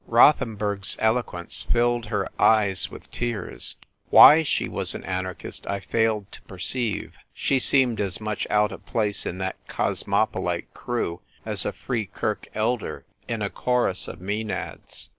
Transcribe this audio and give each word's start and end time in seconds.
Rothenburg's 0.07 0.97
eloquence 0.99 1.61
filled 1.61 2.07
her 2.07 2.27
eyes 2.41 2.89
with 2.89 3.11
tears. 3.11 3.75
J^y/iy 4.11 4.43
she 4.47 4.67
was 4.67 4.95
an 4.95 5.03
anarchist 5.03 5.67
A 5.67 5.73
MUTINOUS 5.73 5.93
MUTINEER. 5.93 6.23
69 6.23 6.23
I 6.25 6.25
failed 6.25 6.31
to 6.31 6.41
perceiv^c. 6.41 7.11
She 7.35 7.59
seemed 7.59 8.01
as 8.01 8.19
much 8.19 8.47
out 8.49 8.71
of 8.71 8.83
place 8.87 9.27
in 9.27 9.37
that 9.37 9.57
cosmopolite 9.67 10.73
crew 10.73 11.21
as 11.45 11.67
a 11.67 11.71
Free 11.73 12.07
Kirk 12.07 12.47
elder 12.55 13.05
in 13.27 13.43
a 13.43 13.51
chorus 13.51 14.07
of 14.07 14.19
Maenads. 14.19 15.09